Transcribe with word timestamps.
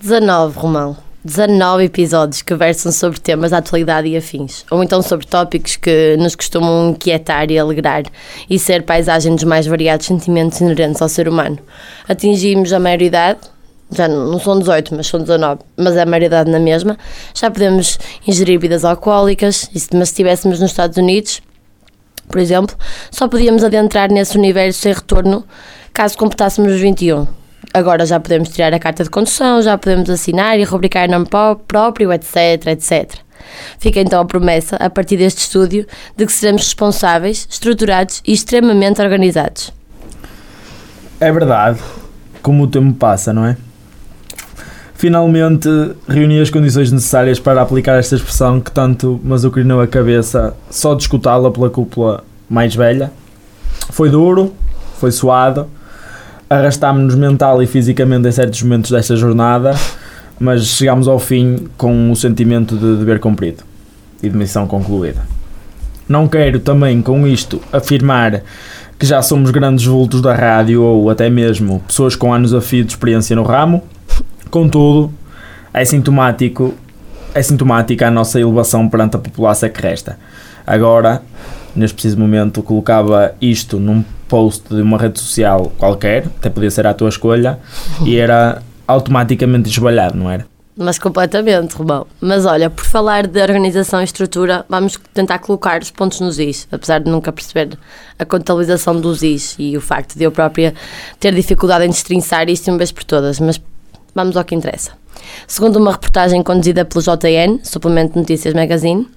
19, 0.00 0.56
Romão. 0.56 0.96
19 1.24 1.84
episódios 1.84 2.40
que 2.40 2.54
versam 2.54 2.92
sobre 2.92 3.18
temas 3.18 3.50
da 3.50 3.58
atualidade 3.58 4.06
e 4.06 4.16
afins, 4.16 4.64
ou 4.70 4.82
então 4.82 5.02
sobre 5.02 5.26
tópicos 5.26 5.74
que 5.74 6.16
nos 6.16 6.36
costumam 6.36 6.90
inquietar 6.90 7.50
e 7.50 7.58
alegrar 7.58 8.04
e 8.48 8.58
ser 8.60 8.84
paisagem 8.84 9.34
dos 9.34 9.42
mais 9.42 9.66
variados 9.66 10.06
sentimentos 10.06 10.60
inerentes 10.60 11.02
ao 11.02 11.08
ser 11.08 11.28
humano. 11.28 11.58
Atingimos 12.08 12.72
a 12.72 12.78
maioridade, 12.78 13.40
já 13.90 14.06
não 14.06 14.38
são 14.38 14.60
18, 14.60 14.94
mas 14.94 15.08
são 15.08 15.20
19, 15.20 15.62
mas 15.76 15.96
é 15.96 16.02
a 16.02 16.06
maioridade 16.06 16.48
na 16.48 16.60
mesma. 16.60 16.96
Já 17.34 17.50
podemos 17.50 17.98
ingerir 18.26 18.60
bebidas 18.60 18.84
alcoólicas, 18.84 19.68
mas 19.74 19.82
se 19.82 20.12
estivéssemos 20.12 20.60
nos 20.60 20.70
Estados 20.70 20.96
Unidos, 20.96 21.42
por 22.28 22.38
exemplo, 22.38 22.76
só 23.10 23.26
podíamos 23.26 23.64
adentrar 23.64 24.12
nesse 24.12 24.38
universo 24.38 24.80
sem 24.80 24.92
retorno 24.92 25.44
caso 25.92 26.16
completássemos 26.16 26.72
os 26.72 26.80
21. 26.80 27.37
Agora 27.72 28.06
já 28.06 28.18
podemos 28.18 28.48
tirar 28.48 28.72
a 28.72 28.78
carta 28.78 29.04
de 29.04 29.10
condução, 29.10 29.60
já 29.62 29.76
podemos 29.76 30.08
assinar 30.08 30.58
e 30.58 30.64
rubricar 30.64 31.08
nome 31.08 31.26
próprio, 31.66 32.12
etc, 32.12 32.66
etc. 32.68 33.14
Fica 33.78 34.00
então 34.00 34.20
a 34.20 34.24
promessa, 34.24 34.76
a 34.76 34.90
partir 34.90 35.16
deste 35.16 35.38
estúdio, 35.38 35.86
de 36.16 36.26
que 36.26 36.32
seremos 36.32 36.62
responsáveis, 36.62 37.46
estruturados 37.50 38.22
e 38.26 38.32
extremamente 38.32 39.00
organizados. 39.00 39.72
É 41.20 41.30
verdade, 41.30 41.80
como 42.42 42.64
o 42.64 42.66
tempo 42.66 42.94
passa, 42.94 43.32
não 43.32 43.44
é? 43.44 43.56
Finalmente 44.94 45.68
reuni 46.08 46.40
as 46.40 46.50
condições 46.50 46.90
necessárias 46.90 47.38
para 47.38 47.62
aplicar 47.62 47.98
esta 47.98 48.16
expressão 48.16 48.60
que 48.60 48.72
tanto 48.72 49.20
me 49.22 49.32
azucrinou 49.32 49.80
a 49.80 49.86
cabeça 49.86 50.56
só 50.70 50.94
de 50.94 51.02
escutá-la 51.02 51.52
pela 51.52 51.70
cúpula 51.70 52.24
mais 52.50 52.74
velha. 52.74 53.12
Foi 53.90 54.10
duro, 54.10 54.52
foi 54.98 55.12
suado, 55.12 55.68
arrastámos-nos 56.48 57.14
mental 57.14 57.62
e 57.62 57.66
fisicamente 57.66 58.28
em 58.28 58.32
certos 58.32 58.62
momentos 58.62 58.90
desta 58.90 59.16
jornada, 59.16 59.74
mas 60.38 60.66
chegámos 60.66 61.08
ao 61.08 61.18
fim 61.18 61.68
com 61.76 62.10
o 62.10 62.16
sentimento 62.16 62.76
de 62.76 62.96
dever 62.96 63.18
cumprido 63.18 63.64
e 64.22 64.28
de 64.28 64.36
missão 64.36 64.66
concluída. 64.66 65.20
Não 66.08 66.26
quero 66.26 66.58
também 66.58 67.02
com 67.02 67.26
isto 67.26 67.60
afirmar 67.72 68.42
que 68.98 69.06
já 69.06 69.20
somos 69.20 69.50
grandes 69.50 69.84
vultos 69.84 70.20
da 70.20 70.34
rádio 70.34 70.82
ou 70.82 71.10
até 71.10 71.28
mesmo 71.28 71.80
pessoas 71.86 72.16
com 72.16 72.32
anos 72.32 72.54
a 72.54 72.60
fio 72.60 72.84
de 72.84 72.92
experiência 72.92 73.36
no 73.36 73.42
ramo, 73.42 73.82
contudo, 74.50 75.12
é 75.72 75.84
sintomático 75.84 76.74
é 77.34 77.42
sintomática 77.42 78.08
a 78.08 78.10
nossa 78.10 78.40
elevação 78.40 78.88
perante 78.88 79.16
a 79.16 79.18
população 79.18 79.68
que 79.68 79.80
resta. 79.80 80.18
Agora, 80.66 81.22
neste 81.74 81.94
preciso 81.94 82.18
momento, 82.18 82.62
colocava 82.62 83.34
isto 83.40 83.78
num 83.78 84.02
post 84.28 84.74
de 84.74 84.82
uma 84.82 84.98
rede 84.98 85.18
social 85.18 85.72
qualquer, 85.78 86.26
até 86.26 86.50
podia 86.50 86.70
ser 86.70 86.86
a 86.86 86.94
tua 86.94 87.08
escolha, 87.08 87.58
e 88.04 88.16
era 88.16 88.62
automaticamente 88.86 89.68
esbalhado, 89.68 90.16
não 90.16 90.30
era? 90.30 90.46
Mas 90.80 90.96
completamente, 90.96 91.74
Romão. 91.74 92.06
Mas 92.20 92.46
olha, 92.46 92.70
por 92.70 92.84
falar 92.84 93.26
de 93.26 93.42
organização 93.42 94.00
e 94.00 94.04
estrutura, 94.04 94.64
vamos 94.68 94.96
tentar 95.12 95.40
colocar 95.40 95.82
os 95.82 95.90
pontos 95.90 96.20
nos 96.20 96.38
is, 96.38 96.68
apesar 96.70 97.00
de 97.00 97.10
nunca 97.10 97.32
perceber 97.32 97.76
a 98.16 98.24
contabilização 98.24 99.00
dos 99.00 99.24
is 99.24 99.56
e 99.58 99.76
o 99.76 99.80
facto 99.80 100.16
de 100.16 100.22
eu 100.22 100.30
própria 100.30 100.72
ter 101.18 101.34
dificuldade 101.34 101.84
em 101.84 101.88
destrinçar 101.88 102.48
isto 102.48 102.70
uma 102.70 102.78
vez 102.78 102.92
por 102.92 103.02
todas, 103.02 103.40
mas 103.40 103.60
vamos 104.14 104.36
ao 104.36 104.44
que 104.44 104.54
interessa. 104.54 104.92
Segundo 105.48 105.76
uma 105.76 105.90
reportagem 105.90 106.44
conduzida 106.44 106.84
pelo 106.84 107.02
JN, 107.02 107.58
Suplemento 107.64 108.12
de 108.12 108.20
Notícias 108.20 108.54
Magazine, 108.54 109.08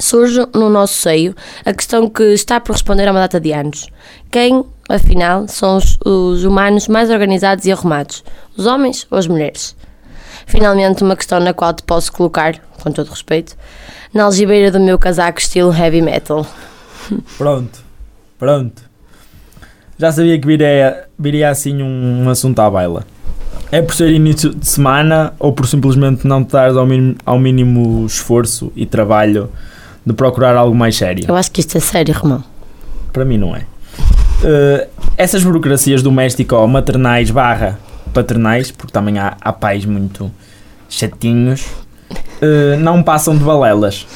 surge 0.00 0.46
no 0.54 0.68
nosso 0.68 0.94
seio 0.94 1.34
a 1.64 1.72
questão 1.72 2.08
que 2.08 2.22
está 2.22 2.58
por 2.58 2.72
responder 2.72 3.06
a 3.06 3.12
uma 3.12 3.20
data 3.20 3.38
de 3.38 3.52
anos. 3.52 3.88
Quem, 4.30 4.64
afinal, 4.88 5.46
são 5.46 5.76
os, 5.76 5.98
os 6.04 6.44
humanos 6.44 6.88
mais 6.88 7.10
organizados 7.10 7.64
e 7.66 7.72
arrumados? 7.72 8.24
Os 8.56 8.66
homens 8.66 9.06
ou 9.10 9.18
as 9.18 9.26
mulheres? 9.26 9.76
Finalmente, 10.46 11.04
uma 11.04 11.14
questão 11.14 11.38
na 11.38 11.54
qual 11.54 11.72
te 11.72 11.82
posso 11.82 12.12
colocar, 12.12 12.58
com 12.82 12.90
todo 12.90 13.08
respeito, 13.08 13.56
na 14.12 14.24
algibeira 14.24 14.70
do 14.70 14.80
meu 14.80 14.98
casaco 14.98 15.38
estilo 15.38 15.72
heavy 15.72 16.02
metal. 16.02 16.46
Pronto, 17.38 17.80
pronto. 18.38 18.82
Já 19.98 20.12
sabia 20.12 20.38
que 20.38 20.46
viria, 20.46 21.08
viria 21.18 21.50
assim 21.50 21.82
um, 21.82 22.24
um 22.24 22.30
assunto 22.30 22.58
à 22.60 22.70
baila. 22.70 23.04
É 23.72 23.82
por 23.82 23.94
ser 23.94 24.10
início 24.10 24.54
de 24.54 24.66
semana 24.66 25.34
ou 25.38 25.52
por 25.52 25.66
simplesmente 25.66 26.26
não 26.26 26.42
te 26.42 26.52
dar 26.52 26.70
ao 26.70 26.86
mínimo, 26.86 27.16
ao 27.24 27.38
mínimo 27.38 28.06
esforço 28.06 28.72
e 28.74 28.86
trabalho 28.86 29.50
de 30.10 30.16
procurar 30.16 30.56
algo 30.56 30.74
mais 30.74 30.96
sério. 30.96 31.24
Eu 31.28 31.36
acho 31.36 31.50
que 31.50 31.60
isto 31.60 31.76
é 31.76 31.80
sério, 31.80 32.14
Romão. 32.14 32.42
Para 33.12 33.24
mim 33.24 33.38
não 33.38 33.54
é. 33.54 33.60
Uh, 33.60 34.88
essas 35.16 35.44
burocracias 35.44 36.02
domésticas 36.02 36.58
ou 36.58 36.66
maternais 36.66 37.30
barra 37.30 37.78
paternais, 38.12 38.72
porque 38.72 38.92
também 38.92 39.18
há, 39.18 39.36
há 39.40 39.52
pais 39.52 39.84
muito 39.84 40.30
chatinhos, 40.88 41.64
uh, 42.42 42.76
não 42.80 43.02
passam 43.02 43.36
de 43.36 43.44
balelas. 43.44 44.06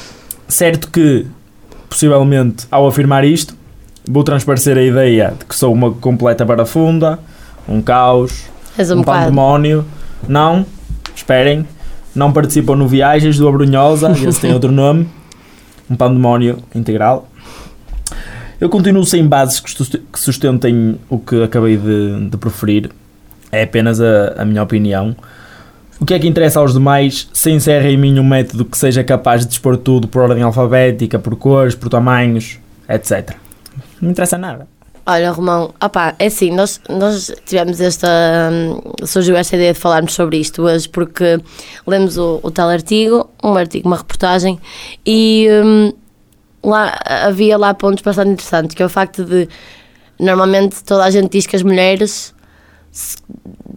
Certo 0.47 0.91
que, 0.91 1.25
possivelmente, 1.89 2.67
ao 2.69 2.85
afirmar 2.87 3.23
isto, 3.23 3.55
vou 4.07 4.23
transparecer 4.23 4.77
a 4.77 4.81
ideia 4.81 5.33
de 5.39 5.45
que 5.45 5.55
sou 5.55 5.71
uma 5.71 5.91
completa 5.91 6.43
barafunda, 6.43 7.19
um 7.69 7.81
caos, 7.81 8.43
um, 8.77 8.99
um 8.99 9.03
pandemónio. 9.03 9.85
Não, 10.27 10.65
esperem, 11.15 11.65
não 12.13 12.33
participam 12.33 12.75
no 12.75 12.87
Viagens 12.87 13.37
do 13.37 13.47
Abrunhosa, 13.47 14.11
esse 14.27 14.41
tem 14.41 14.53
outro 14.53 14.71
nome 14.71 15.07
um 15.89 15.95
pandemónio 15.95 16.59
integral. 16.73 17.29
Eu 18.59 18.69
continuo 18.69 19.05
sem 19.05 19.27
bases 19.27 19.59
que 19.59 20.19
sustentem 20.19 20.97
o 21.09 21.19
que 21.19 21.43
acabei 21.43 21.77
de, 21.77 22.29
de 22.29 22.37
proferir, 22.37 22.89
é 23.51 23.63
apenas 23.63 23.99
a, 23.99 24.35
a, 24.37 24.45
minha 24.45 24.63
opinião. 24.63 25.15
O 25.99 26.05
que 26.05 26.13
é 26.13 26.19
que 26.19 26.27
interessa 26.27 26.59
aos 26.59 26.73
demais 26.73 27.29
se 27.33 27.51
encerra 27.51 27.89
em 27.89 27.97
mim 27.97 28.19
um 28.19 28.23
método 28.23 28.65
que 28.65 28.77
seja 28.77 29.03
capaz 29.03 29.41
de 29.41 29.47
dispor 29.47 29.77
tudo 29.77 30.07
por 30.07 30.21
ordem 30.21 30.43
alfabética, 30.43 31.19
por 31.19 31.35
cores, 31.35 31.75
por 31.75 31.89
tamanhos, 31.89 32.59
etc. 32.87 33.35
Não 34.01 34.07
me 34.07 34.11
interessa 34.11 34.37
nada. 34.37 34.67
Olha, 35.07 35.31
Romão, 35.31 35.71
é 36.17 36.25
assim, 36.25 36.49
nós, 36.49 36.81
nós 36.89 37.31
tivemos 37.45 37.79
esta. 37.79 38.07
Hum, 38.51 39.05
surgiu 39.05 39.35
esta 39.35 39.55
ideia 39.55 39.71
de 39.71 39.79
falarmos 39.79 40.13
sobre 40.13 40.37
isto 40.37 40.63
hoje 40.63 40.89
porque 40.89 41.39
lemos 41.85 42.17
o, 42.17 42.39
o 42.41 42.49
tal 42.49 42.69
artigo, 42.69 43.29
um 43.43 43.55
artigo, 43.55 43.87
uma 43.87 43.97
reportagem, 43.97 44.59
e 45.05 45.47
hum, 45.63 45.93
lá 46.63 46.97
havia 47.05 47.55
lá 47.55 47.71
pontos 47.75 48.01
bastante 48.03 48.31
interessantes, 48.31 48.75
que 48.75 48.81
é 48.81 48.85
o 48.85 48.89
facto 48.89 49.23
de 49.23 49.47
normalmente 50.19 50.83
toda 50.83 51.03
a 51.03 51.11
gente 51.11 51.29
diz 51.29 51.45
que 51.45 51.55
as 51.55 51.61
mulheres 51.61 52.33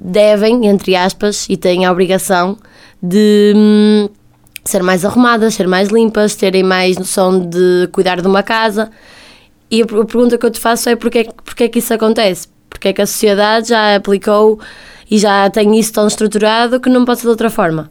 devem, 0.01 0.67
entre 0.67 0.97
aspas, 0.97 1.47
e 1.51 1.59
têm 1.59 1.85
a 1.85 1.93
obrigação 1.93 2.57
de 3.03 3.53
hum, 3.55 4.09
ser 4.65 4.83
mais 4.83 5.05
arrumadas, 5.05 5.55
ser 5.55 5.69
mais 5.69 5.91
limpas, 5.91 6.35
terem 6.35 6.63
mais 6.63 6.97
noção 6.97 7.39
de 7.39 7.87
cuidar 7.93 8.23
de 8.23 8.27
uma 8.27 8.43
casa. 8.43 8.91
E 9.71 9.83
a 9.83 9.87
pergunta 9.87 10.39
que 10.39 10.47
eu 10.47 10.51
te 10.51 10.59
faço 10.59 10.89
é 10.89 10.97
porquê, 10.97 11.29
porquê 11.45 11.69
que 11.69 11.79
isso 11.79 11.93
acontece? 11.93 12.49
Porque 12.71 12.89
é 12.89 12.93
que 12.93 13.03
a 13.03 13.07
sociedade 13.07 13.69
já 13.69 13.97
aplicou 13.97 14.59
e 15.11 15.19
já 15.19 15.49
tem 15.51 15.79
isso 15.79 15.93
tão 15.93 16.07
estruturado 16.07 16.81
que 16.81 16.89
não 16.89 17.05
pode 17.05 17.21
ser 17.21 17.27
de 17.27 17.31
outra 17.31 17.51
forma? 17.51 17.91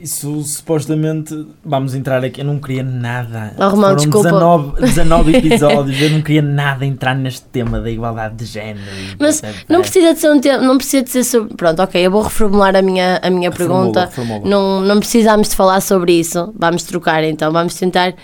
Isso 0.00 0.42
supostamente. 0.42 1.46
Vamos 1.64 1.92
entrar 1.92 2.24
aqui. 2.24 2.40
Eu 2.40 2.44
não 2.44 2.60
queria 2.60 2.84
nada. 2.84 3.52
Oh, 3.58 3.68
Romão, 3.70 3.90
Foram 3.90 3.96
desculpa. 3.96 4.28
19, 4.28 4.80
19 4.80 5.34
episódios. 5.38 6.00
eu 6.00 6.10
não 6.10 6.22
queria 6.22 6.42
nada 6.42 6.86
entrar 6.86 7.16
neste 7.16 7.42
tema 7.46 7.80
da 7.80 7.90
igualdade 7.90 8.36
de 8.36 8.44
género. 8.44 8.86
Mas 9.18 9.42
não 9.68 9.80
precisa 9.80 10.14
de 10.14 10.20
ser 10.20 10.30
um 10.30 10.40
tema. 10.40 10.62
Não 10.62 10.76
precisa 10.76 11.02
de 11.02 11.10
ser 11.10 11.24
sobre. 11.24 11.54
Pronto, 11.54 11.82
ok. 11.82 12.00
Eu 12.00 12.12
vou 12.12 12.22
reformular 12.22 12.76
a 12.76 12.82
minha, 12.82 13.18
a 13.20 13.28
minha 13.28 13.50
pergunta. 13.50 14.04
Reformula, 14.06 14.34
reformula. 14.36 14.48
Não, 14.48 14.80
não 14.82 15.00
precisamos 15.00 15.48
de 15.48 15.56
falar 15.56 15.80
sobre 15.80 16.12
isso. 16.12 16.52
Vamos 16.56 16.84
trocar 16.84 17.24
então. 17.24 17.52
Vamos 17.52 17.74
tentar 17.74 18.14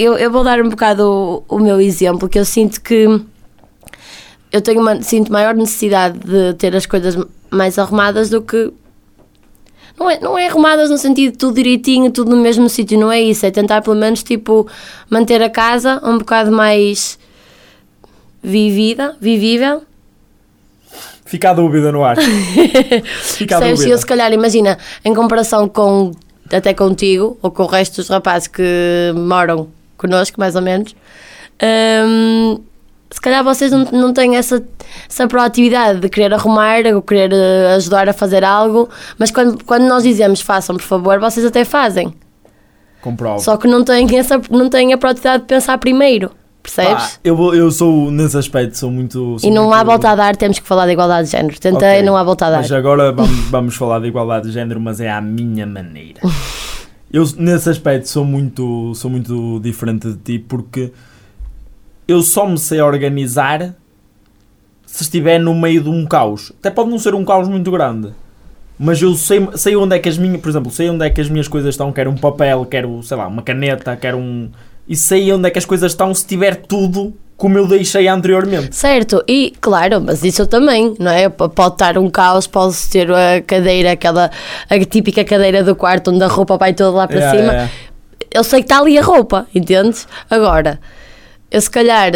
eu, 0.00 0.16
eu 0.16 0.30
vou 0.30 0.42
dar 0.42 0.60
um 0.60 0.68
bocado 0.68 1.44
o, 1.48 1.56
o 1.56 1.58
meu 1.58 1.80
exemplo, 1.80 2.28
que 2.28 2.38
eu 2.38 2.44
sinto 2.44 2.80
que 2.80 3.06
eu 4.50 4.60
tenho 4.60 4.80
uma, 4.80 5.00
sinto 5.02 5.30
maior 5.30 5.54
necessidade 5.54 6.18
de 6.18 6.54
ter 6.54 6.74
as 6.74 6.86
coisas 6.86 7.16
mais 7.50 7.78
arrumadas 7.78 8.30
do 8.30 8.40
que 8.40 8.72
não 9.98 10.10
é, 10.10 10.18
não 10.18 10.38
é 10.38 10.48
arrumadas 10.48 10.88
no 10.88 10.96
sentido 10.96 11.32
de 11.32 11.38
tudo 11.38 11.56
direitinho, 11.56 12.10
tudo 12.10 12.34
no 12.34 12.42
mesmo 12.42 12.68
sítio, 12.68 12.98
não 12.98 13.12
é 13.12 13.20
isso, 13.20 13.44
é 13.44 13.50
tentar 13.50 13.82
pelo 13.82 13.96
menos 13.96 14.22
tipo 14.22 14.66
manter 15.10 15.42
a 15.42 15.50
casa 15.50 16.00
um 16.02 16.16
bocado 16.16 16.50
mais 16.50 17.18
vivida, 18.42 19.14
vivível. 19.20 19.82
Fica 21.26 21.50
a 21.50 21.52
dúvida 21.52 21.92
no 21.92 22.02
ar. 22.02 22.16
Fica 23.22 23.58
a 23.58 23.60
dúvida. 23.60 23.90
Eu 23.90 23.98
se 23.98 24.06
calhar 24.06 24.32
imagina, 24.32 24.78
em 25.04 25.14
comparação 25.14 25.68
com 25.68 26.12
até 26.50 26.72
contigo 26.72 27.38
ou 27.42 27.50
com 27.50 27.64
o 27.64 27.66
resto 27.66 27.96
dos 27.96 28.08
rapazes 28.08 28.48
que 28.48 29.12
moram 29.14 29.68
connosco, 30.00 30.40
mais 30.40 30.56
ou 30.56 30.62
menos. 30.62 30.94
Um, 31.62 32.58
se 33.10 33.20
calhar 33.20 33.42
vocês 33.42 33.72
não, 33.72 33.84
não 33.92 34.12
têm 34.12 34.36
essa, 34.36 34.62
essa 35.08 35.26
proatividade 35.26 36.00
de 36.00 36.08
querer 36.08 36.32
arrumar 36.32 36.86
ou 36.94 37.02
querer 37.02 37.32
uh, 37.32 37.76
ajudar 37.76 38.08
a 38.08 38.12
fazer 38.12 38.44
algo, 38.44 38.88
mas 39.18 39.30
quando, 39.30 39.62
quando 39.64 39.82
nós 39.88 40.04
dizemos 40.04 40.40
façam, 40.40 40.76
por 40.76 40.84
favor, 40.84 41.18
vocês 41.18 41.44
até 41.44 41.64
fazem. 41.64 42.14
Comprovo. 43.02 43.40
Só 43.40 43.56
que 43.56 43.66
não 43.66 43.82
têm, 43.82 44.06
essa, 44.18 44.40
não 44.50 44.68
têm 44.68 44.92
a 44.92 44.98
proatividade 44.98 45.42
de 45.42 45.48
pensar 45.48 45.76
primeiro. 45.78 46.30
percebes? 46.62 47.18
Eu, 47.24 47.54
eu 47.54 47.70
sou, 47.70 48.10
nesse 48.10 48.36
aspecto, 48.36 48.76
sou 48.78 48.90
muito. 48.90 49.38
sou 49.38 49.50
e 49.50 49.52
não 49.52 49.72
há 49.72 49.78
muito- 49.78 49.86
volta 49.88 50.10
a 50.10 50.14
dar, 50.14 50.36
temos 50.36 50.58
que 50.58 50.66
falar 50.68 50.86
de 50.86 50.92
igualdade 50.92 51.26
de 51.26 51.32
género. 51.32 51.58
Tentei, 51.58 51.88
Ok, 51.88 52.02
não 52.02 52.16
há 52.16 52.22
volta 52.22 52.46
a 52.46 52.50
dar. 52.50 52.56
Mas 52.58 52.70
agora 52.70 53.10
vamos, 53.10 53.38
vamos 53.50 53.74
falar 53.74 54.00
de 54.00 54.06
igualdade 54.08 54.46
de 54.48 54.52
género, 54.52 54.78
mas 54.78 55.00
é 55.00 55.10
à 55.10 55.20
minha 55.20 55.66
maneira. 55.66 56.20
Eu, 57.12 57.24
nesse 57.36 57.68
aspecto, 57.68 58.08
sou 58.08 58.24
muito, 58.24 58.94
sou 58.94 59.10
muito 59.10 59.58
diferente 59.60 60.12
de 60.12 60.16
ti 60.16 60.38
porque 60.38 60.92
eu 62.06 62.22
só 62.22 62.46
me 62.46 62.56
sei 62.56 62.80
organizar 62.80 63.74
se 64.86 65.02
estiver 65.02 65.38
no 65.38 65.54
meio 65.54 65.82
de 65.82 65.88
um 65.88 66.06
caos. 66.06 66.52
Até 66.60 66.70
pode 66.70 66.88
não 66.90 66.98
ser 66.98 67.14
um 67.14 67.24
caos 67.24 67.48
muito 67.48 67.70
grande. 67.70 68.12
Mas 68.78 69.02
eu 69.02 69.14
sei, 69.14 69.46
sei 69.56 69.76
onde 69.76 69.96
é 69.96 69.98
que 69.98 70.08
as 70.08 70.16
minhas, 70.16 70.40
por 70.40 70.48
exemplo, 70.48 70.70
sei 70.70 70.88
onde 70.88 71.04
é 71.04 71.10
que 71.10 71.20
as 71.20 71.28
minhas 71.28 71.48
coisas 71.48 71.74
estão. 71.74 71.92
Quero 71.92 72.10
um 72.10 72.16
papel, 72.16 72.64
quero, 72.64 73.02
sei 73.02 73.16
lá, 73.16 73.26
uma 73.26 73.42
caneta, 73.42 73.96
quero 73.96 74.16
um. 74.16 74.48
E 74.88 74.96
sei 74.96 75.32
onde 75.32 75.48
é 75.48 75.50
que 75.50 75.58
as 75.58 75.64
coisas 75.64 75.92
estão 75.92 76.14
se 76.14 76.26
tiver 76.26 76.56
tudo 76.56 77.12
como 77.40 77.56
eu 77.56 77.66
deixei 77.66 78.06
anteriormente. 78.06 78.76
Certo, 78.76 79.24
e 79.26 79.54
claro, 79.62 79.98
mas 79.98 80.22
isso 80.22 80.42
eu 80.42 80.46
também, 80.46 80.94
não 80.98 81.10
é? 81.10 81.26
Pode 81.30 81.72
estar 81.72 81.96
um 81.96 82.10
caos, 82.10 82.46
pode 82.46 82.76
ter 82.90 83.10
a 83.10 83.40
cadeira, 83.40 83.92
aquela 83.92 84.30
a 84.68 84.78
típica 84.84 85.24
cadeira 85.24 85.64
do 85.64 85.74
quarto 85.74 86.10
onde 86.10 86.22
a 86.22 86.26
roupa 86.26 86.58
vai 86.58 86.74
toda 86.74 86.90
lá 86.90 87.08
para 87.08 87.30
cima. 87.30 87.70
Eu 88.30 88.44
sei 88.44 88.60
que 88.60 88.66
está 88.66 88.78
ali 88.78 88.98
a 88.98 89.02
roupa, 89.02 89.46
entendes? 89.54 90.06
Agora, 90.28 90.78
eu 91.50 91.58
se 91.62 91.70
calhar 91.70 92.12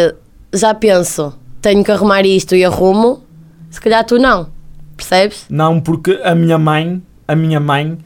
já 0.53 0.75
penso, 0.75 1.33
tenho 1.59 1.83
que 1.83 1.91
arrumar 1.91 2.23
isto 2.23 2.55
e 2.55 2.63
arrumo, 2.63 3.23
se 3.71 3.81
calhar 3.81 4.05
tu 4.05 4.19
não, 4.19 4.49
percebes? 4.95 5.47
Não, 5.49 5.81
porque 5.81 6.21
a 6.23 6.35
minha 6.35 6.59
mãe, 6.59 7.01
a 7.27 7.35
minha 7.35 7.59
mãe, 7.59 7.97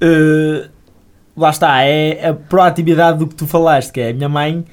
eh, 0.00 0.68
lá 1.36 1.50
está, 1.50 1.82
é 1.82 2.28
a 2.28 2.32
proatividade 2.32 3.18
do 3.18 3.26
que 3.26 3.34
tu 3.34 3.48
falaste, 3.48 3.90
que 3.90 4.00
é 4.00 4.10
a 4.10 4.14
minha 4.14 4.28
mãe 4.28 4.64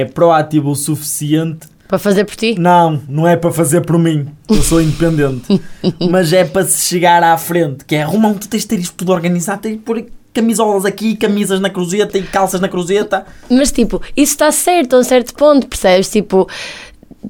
é 0.00 0.04
proativa 0.04 0.68
o 0.68 0.74
suficiente. 0.74 1.66
Para 1.88 1.98
fazer 1.98 2.24
por 2.24 2.36
ti. 2.36 2.54
Não, 2.58 3.00
não 3.08 3.26
é 3.26 3.34
para 3.36 3.50
fazer 3.50 3.80
por 3.80 3.98
mim, 3.98 4.28
eu 4.48 4.62
sou 4.62 4.80
independente, 4.80 5.60
mas 6.10 6.32
é 6.34 6.44
para 6.44 6.64
se 6.66 6.84
chegar 6.86 7.22
à 7.22 7.36
frente, 7.38 7.84
que 7.86 7.94
é 7.94 8.02
Romão, 8.02 8.34
tu 8.34 8.46
tens 8.48 8.60
de 8.62 8.68
ter 8.68 8.78
isto 8.78 8.94
tudo 8.94 9.10
organizado, 9.12 9.62
tens 9.62 9.72
de 9.72 9.78
pôr 9.78 10.04
camisolas 10.34 10.84
aqui, 10.84 11.16
camisas 11.16 11.60
na 11.60 11.70
cruzeta 11.70 12.18
e 12.18 12.22
calças 12.22 12.60
na 12.60 12.68
cruzeta. 12.68 13.24
Mas 13.50 13.72
tipo, 13.72 14.02
isso 14.14 14.32
está 14.34 14.52
certo 14.52 14.96
a 14.96 14.98
um 14.98 15.02
certo 15.02 15.34
ponto, 15.34 15.66
percebes? 15.66 16.10
Tipo, 16.10 16.46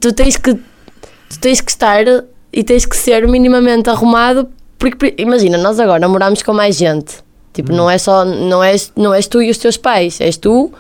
tu 0.01 0.13
tens 0.13 0.37
que 0.37 0.55
tu 0.55 1.39
tens 1.41 1.61
que 1.61 1.71
estar 1.71 2.05
e 2.53 2.65
tens 2.65 2.85
que 2.85 2.97
ser 2.97 3.29
minimamente 3.29 3.89
arrumado, 3.89 4.49
porque 4.77 4.97
por- 4.97 5.21
imagina, 5.21 5.57
nós 5.57 5.79
agora 5.79 6.01
namoramos 6.01 6.43
com 6.43 6.53
mais 6.53 6.75
gente. 6.77 7.15
Tipo, 7.53 7.73
não 7.73 7.89
é 7.89 7.97
só 7.97 8.25
não 8.25 8.63
és, 8.63 8.93
não 8.97 9.15
és 9.15 9.27
tu 9.29 9.41
e 9.41 9.51
os 9.51 9.59
teus 9.59 9.77
pais, 9.77 10.21
és 10.21 10.37
tu 10.37 10.73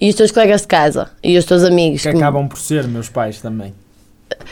e 0.00 0.08
os 0.08 0.14
teus 0.14 0.30
colegas 0.30 0.62
de 0.62 0.66
casa 0.68 1.10
e 1.22 1.36
os 1.36 1.44
teus 1.44 1.62
amigos. 1.64 2.02
Que 2.02 2.08
acabam 2.08 2.48
por 2.48 2.58
ser 2.58 2.86
meus 2.88 3.08
pais 3.08 3.40
também. 3.40 3.74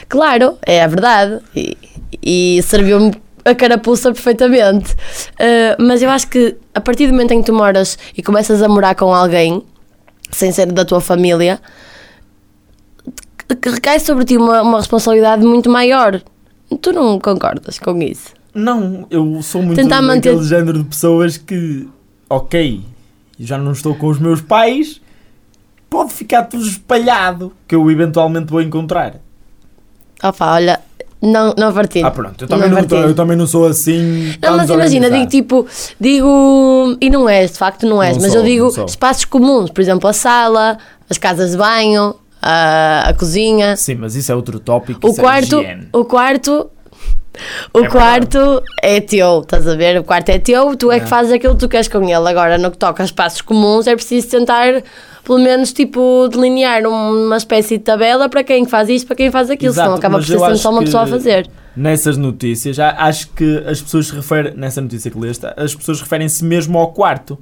Claro, 0.07 0.57
é 0.65 0.83
a 0.83 0.87
verdade. 0.87 1.39
E, 1.55 1.77
e 2.21 2.61
serviu-me 2.63 3.13
a 3.45 3.55
carapuça 3.55 4.11
perfeitamente. 4.11 4.93
Uh, 4.93 5.81
mas 5.81 6.01
eu 6.01 6.09
acho 6.09 6.27
que 6.27 6.55
a 6.75 6.81
partir 6.81 7.07
do 7.07 7.13
momento 7.13 7.31
em 7.33 7.39
que 7.39 7.45
tu 7.47 7.53
moras 7.53 7.97
e 8.15 8.21
começas 8.21 8.61
a 8.61 8.67
morar 8.67 8.93
com 8.95 9.13
alguém, 9.13 9.63
sem 10.31 10.51
ser 10.51 10.71
da 10.71 10.85
tua 10.85 11.01
família, 11.01 11.59
que- 13.47 13.55
que 13.55 13.69
recai 13.69 13.99
sobre 13.99 14.25
ti 14.25 14.37
uma, 14.37 14.61
uma 14.61 14.77
responsabilidade 14.77 15.43
muito 15.45 15.69
maior. 15.69 16.21
Tu 16.81 16.91
não 16.91 17.19
concordas 17.19 17.79
com 17.79 17.97
isso? 18.01 18.33
Não, 18.53 19.07
eu 19.09 19.41
sou 19.41 19.61
muito 19.61 19.77
Tentar 19.81 20.01
manter- 20.01 20.37
género 20.43 20.79
de 20.79 20.83
pessoas 20.89 21.37
que, 21.37 21.87
ok, 22.29 22.81
já 23.39 23.57
não 23.57 23.71
estou 23.71 23.95
com 23.95 24.07
os 24.07 24.19
meus 24.19 24.41
pais, 24.41 25.01
pode 25.89 26.13
ficar 26.13 26.43
tudo 26.43 26.65
espalhado, 26.65 27.51
que 27.67 27.75
eu 27.75 27.89
eventualmente 27.89 28.47
vou 28.51 28.61
encontrar. 28.61 29.15
Opa, 30.23 30.53
olha, 30.53 30.79
não, 31.21 31.53
não 31.57 31.73
partilho. 31.73 32.05
Ah, 32.05 32.11
pronto, 32.11 32.43
eu 32.43 32.47
também, 32.47 32.69
não, 32.69 32.77
partilho. 32.77 33.01
eu 33.01 33.15
também 33.15 33.37
não 33.37 33.47
sou 33.47 33.65
assim. 33.67 34.33
Não, 34.41 34.57
mas 34.57 34.69
imagina, 34.69 35.09
digo 35.09 35.27
tipo, 35.27 35.67
digo, 35.99 36.97
e 37.01 37.09
não 37.09 37.27
és, 37.27 37.51
de 37.51 37.57
facto 37.57 37.85
não 37.87 38.01
és, 38.03 38.15
Não 38.17 38.23
mas 38.23 38.31
sou, 38.33 38.41
eu 38.41 38.45
digo 38.47 38.73
não 38.77 38.85
espaços 38.85 39.25
comuns, 39.25 39.69
por 39.71 39.81
exemplo, 39.81 40.07
a 40.09 40.13
sala, 40.13 40.77
as 41.09 41.17
casas 41.17 41.51
de 41.51 41.57
banho, 41.57 42.15
a, 42.41 43.09
a 43.09 43.13
cozinha, 43.13 43.75
Sim, 43.75 43.95
mas 43.95 44.15
isso 44.15 44.31
é 44.31 44.35
outro 44.35 44.59
tópico. 44.59 45.05
o 45.07 45.11
isso 45.11 45.19
quarto, 45.21 45.59
É 45.59 45.79
o 45.93 46.05
quarto, 46.05 46.69
o 47.73 47.79
É 47.79 47.87
quarto 47.87 48.63
é 48.81 48.99
teu, 49.01 49.39
estás 49.41 49.67
a 49.67 49.75
ver? 49.75 49.99
O 49.99 50.03
quarto 50.03 50.29
é 50.29 50.39
teu, 50.39 50.75
tu 50.75 50.91
é, 50.91 50.97
É. 50.97 50.99
que 50.99 51.07
fazes 51.07 51.31
aquilo 51.31 51.53
que 51.53 51.59
tu 51.59 51.69
queres 51.69 51.87
com 51.87 52.01
ele. 52.03 52.13
Agora, 52.29 52.57
no 52.57 52.71
que 52.71 52.77
toca 52.77 53.03
a 53.03 53.05
espaços 53.05 53.41
comuns, 53.41 53.87
é 53.87 53.95
preciso 53.95 54.29
tentar, 54.29 54.83
pelo 55.23 55.39
menos, 55.39 55.71
tipo, 55.73 56.27
delinear 56.29 56.83
uma 56.87 57.37
espécie 57.37 57.77
de 57.77 57.83
tabela 57.83 58.27
para 58.29 58.43
quem 58.43 58.65
faz 58.65 58.89
isto, 58.89 59.07
para 59.07 59.15
quem 59.15 59.31
faz 59.31 59.49
aquilo, 59.49 59.71
Exato, 59.71 59.87
senão 59.87 59.97
acaba 59.97 60.17
por 60.17 60.25
ser 60.25 60.55
só 60.57 60.71
uma 60.71 60.81
pessoa 60.81 61.03
a 61.03 61.07
fazer. 61.07 61.49
Nessas 61.75 62.17
notícias, 62.17 62.75
já 62.75 62.91
acho 62.97 63.29
que 63.29 63.63
as 63.65 63.81
pessoas 63.81 64.07
se 64.07 64.15
referem, 64.15 64.53
nessa 64.55 64.81
notícia 64.81 65.09
que 65.09 65.17
leste, 65.19 65.45
as 65.55 65.73
pessoas 65.75 66.01
referem-se 66.01 66.43
mesmo 66.43 66.77
ao 66.77 66.91
quarto. 66.91 67.37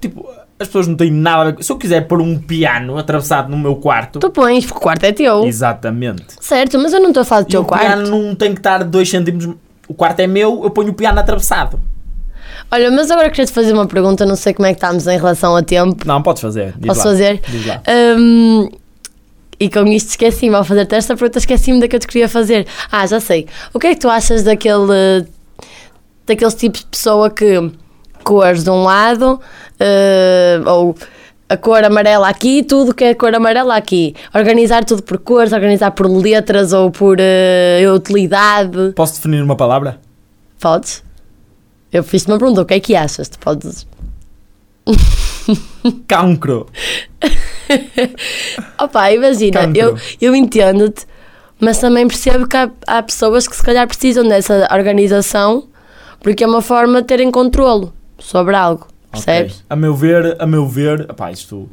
Tipo, 0.00 0.26
as 0.58 0.68
pessoas 0.68 0.86
não 0.86 0.94
têm 0.96 1.10
nada 1.10 1.42
a 1.42 1.52
ver. 1.52 1.62
Se 1.62 1.70
eu 1.70 1.76
quiser 1.76 2.06
pôr 2.06 2.20
um 2.20 2.38
piano 2.38 2.96
atravessado 2.96 3.50
no 3.50 3.58
meu 3.58 3.76
quarto, 3.76 4.18
Tu 4.18 4.30
pões, 4.30 4.64
porque 4.64 4.78
o 4.78 4.82
quarto 4.82 5.04
é 5.04 5.12
teu. 5.12 5.44
exatamente. 5.44 6.24
Certo, 6.40 6.78
mas 6.78 6.92
eu 6.94 7.00
não 7.00 7.08
estou 7.08 7.20
a 7.20 7.24
falar 7.24 7.42
do 7.42 7.48
E 7.48 7.50
teu 7.50 7.60
o 7.60 7.64
quarto. 7.64 7.84
piano 7.84 8.08
não 8.08 8.34
tem 8.34 8.52
que 8.54 8.60
estar 8.60 8.82
2 8.84 9.08
centímetros. 9.10 9.54
O 9.88 9.92
quarto 9.94 10.20
é 10.20 10.26
meu, 10.26 10.62
eu 10.64 10.70
ponho 10.70 10.90
o 10.90 10.94
piano 10.94 11.18
atravessado. 11.20 11.78
Olha, 12.70 12.90
mas 12.90 13.10
agora 13.10 13.30
queria-te 13.30 13.52
fazer 13.52 13.72
uma 13.72 13.86
pergunta, 13.86 14.26
não 14.26 14.36
sei 14.36 14.52
como 14.52 14.66
é 14.66 14.70
que 14.74 14.76
estamos 14.78 15.06
em 15.06 15.16
relação 15.16 15.56
a 15.56 15.62
tempo. 15.62 16.06
Não, 16.06 16.22
podes 16.22 16.42
fazer. 16.42 16.74
Diz 16.76 16.86
Posso 16.88 16.98
lá. 17.00 17.04
fazer? 17.04 17.40
Diz 17.48 17.66
lá. 17.66 17.82
Hum, 18.18 18.68
e 19.58 19.70
com 19.70 19.86
isto 19.86 20.10
esqueci-me, 20.10 20.54
ao 20.54 20.64
fazer-te 20.64 20.94
esta 20.94 21.16
pergunta, 21.16 21.38
esqueci-me 21.38 21.80
da 21.80 21.88
que 21.88 21.96
eu 21.96 22.00
te 22.00 22.06
queria 22.06 22.28
fazer. 22.28 22.66
Ah, 22.90 23.06
já 23.06 23.20
sei. 23.20 23.46
O 23.72 23.78
que 23.78 23.86
é 23.86 23.94
que 23.94 24.00
tu 24.00 24.08
achas 24.08 24.42
daquele. 24.42 25.26
daqueles 26.26 26.54
tipos 26.54 26.80
de 26.80 26.86
pessoa 26.86 27.30
que 27.30 27.70
cores 28.24 28.64
de 28.64 28.70
um 28.70 28.82
lado, 28.82 29.40
eh, 29.78 30.60
ou 30.66 30.96
a 31.48 31.56
cor 31.56 31.84
amarela 31.84 32.28
aqui, 32.28 32.64
tudo 32.64 32.92
que 32.92 33.04
é 33.04 33.14
cor 33.14 33.32
amarela 33.32 33.76
aqui. 33.76 34.14
Organizar 34.34 34.84
tudo 34.84 35.02
por 35.04 35.18
cores, 35.18 35.52
organizar 35.52 35.92
por 35.92 36.10
letras 36.10 36.72
ou 36.72 36.90
por 36.90 37.18
eh, 37.20 37.84
utilidade. 37.94 38.92
Posso 38.96 39.14
definir 39.14 39.40
uma 39.42 39.56
palavra? 39.56 40.00
Podes? 40.58 41.04
Eu 41.96 42.04
fiz-te 42.04 42.30
uma 42.30 42.38
pergunta, 42.38 42.60
o 42.60 42.66
que 42.66 42.74
é 42.74 42.80
que 42.80 42.94
achas? 42.94 43.28
Tu 43.28 43.38
podes. 43.38 43.86
Cancro. 46.06 46.66
Opa, 48.78 49.10
imagina, 49.12 49.60
Cancro. 49.60 49.80
eu, 49.80 49.96
eu 50.20 50.36
entendo-te, 50.36 51.06
mas 51.58 51.78
também 51.78 52.06
percebo 52.06 52.46
que 52.46 52.56
há, 52.56 52.70
há 52.86 53.02
pessoas 53.02 53.48
que 53.48 53.56
se 53.56 53.62
calhar 53.62 53.86
precisam 53.86 54.28
dessa 54.28 54.68
organização 54.70 55.66
porque 56.20 56.44
é 56.44 56.46
uma 56.46 56.60
forma 56.60 57.00
de 57.00 57.08
terem 57.08 57.30
controlo 57.30 57.92
sobre 58.18 58.54
algo, 58.54 58.86
percebes? 59.10 59.54
Ok. 59.54 59.64
A 59.70 59.76
meu 59.76 59.94
ver, 59.94 60.36
a 60.38 60.46
meu 60.46 60.66
ver, 60.66 61.00
epá, 61.08 61.30
isto, 61.30 61.68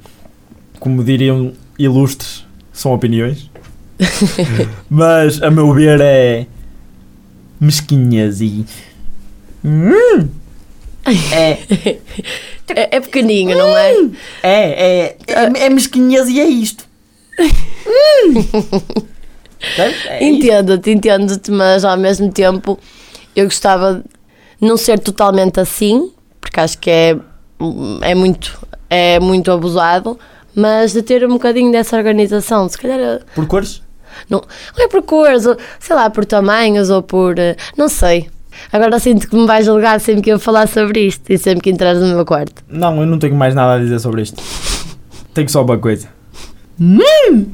como 0.79 1.03
diriam 1.03 1.53
ilustres, 1.77 2.45
são 2.71 2.93
opiniões. 2.93 3.49
Mas 4.89 5.41
a 5.41 5.51
meu 5.51 5.73
ver 5.73 5.99
é 6.01 6.45
mesquinhas 7.59 8.41
e. 8.41 8.65
Hum, 9.65 10.29
é, 11.05 11.57
É, 12.75 12.95
é 12.95 12.99
pequeninho, 12.99 13.57
não 13.57 13.77
é? 13.77 13.91
é, 14.41 14.43
é, 14.43 15.17
é, 15.27 15.65
é 15.65 15.69
mesquinhas 15.69 16.29
e 16.29 16.39
é 16.39 16.45
isto. 16.45 16.85
Hum. 17.85 18.33
É. 20.07 20.23
Entendo-te, 20.23 20.91
entendo-te, 20.91 21.49
mas 21.51 21.85
ao 21.85 21.95
mesmo 21.97 22.31
tempo 22.31 22.77
eu 23.35 23.45
gostava 23.45 24.03
de 24.61 24.67
não 24.67 24.75
ser 24.77 24.99
totalmente 24.99 25.59
assim, 25.59 26.11
porque 26.41 26.59
acho 26.59 26.77
que 26.77 26.89
é, 26.89 27.17
é, 28.01 28.13
muito, 28.13 28.59
é 28.89 29.19
muito 29.19 29.51
abusado, 29.51 30.19
mas 30.53 30.91
de 30.93 31.01
ter 31.01 31.25
um 31.25 31.29
bocadinho 31.33 31.71
dessa 31.71 31.95
organização. 31.97 32.67
Se 32.67 32.77
calhar 32.77 33.21
Por 33.33 33.47
cores? 33.47 33.81
Não, 34.29 34.43
não 34.77 34.85
é 34.85 34.87
por 34.87 35.01
cores, 35.01 35.43
sei 35.79 35.95
lá, 35.95 36.09
por 36.09 36.23
tamanhos 36.25 36.89
ou 36.89 37.01
por. 37.01 37.39
eh, 37.39 37.55
Não 37.77 37.89
sei. 37.89 38.29
Agora 38.71 38.99
sinto 38.99 39.27
que 39.27 39.35
me 39.35 39.45
vais 39.45 39.65
julgar 39.65 39.99
sempre 39.99 40.21
que 40.21 40.29
eu 40.31 40.39
falar 40.39 40.67
sobre 40.67 41.07
isto 41.07 41.29
e 41.29 41.37
sempre 41.37 41.61
que 41.61 41.69
entras 41.69 41.99
no 41.99 42.07
meu 42.07 42.25
quarto. 42.25 42.63
Não, 42.69 42.99
eu 42.99 43.05
não 43.05 43.19
tenho 43.19 43.35
mais 43.35 43.53
nada 43.55 43.73
a 43.73 43.79
dizer 43.79 43.99
sobre 43.99 44.21
isto. 44.21 44.41
Tenho 45.33 45.49
só 45.49 45.63
uma 45.63 45.77
coisa. 45.77 46.07
Hum. 46.79 47.45